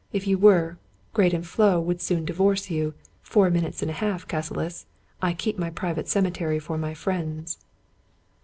[0.11, 0.79] If you were,
[1.13, 4.87] Graden Floe would soon divorce you; four minutes and a half, Cassilis.
[5.21, 7.59] I keep my private ceme tery for my friends."